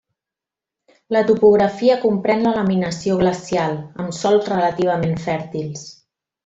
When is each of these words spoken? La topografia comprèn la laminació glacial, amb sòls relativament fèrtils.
La 1.15 1.21
topografia 1.27 1.99
comprèn 2.07 2.41
la 2.47 2.55
laminació 2.57 3.21
glacial, 3.21 3.79
amb 4.05 4.19
sòls 4.23 4.53
relativament 4.57 5.19
fèrtils. 5.31 5.89